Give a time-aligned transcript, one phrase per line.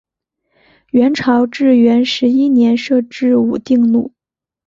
[0.89, 4.11] 元朝至元十一年设置武定路。